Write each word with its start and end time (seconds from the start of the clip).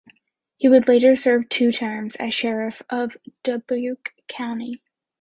He 0.57 0.67
would 0.67 0.87
later 0.87 1.15
serve 1.15 1.47
two 1.47 1.71
terms 1.71 2.15
as 2.15 2.33
sheriff 2.33 2.81
of 2.89 3.15
Dubuque 3.43 4.15
County. 4.27 4.81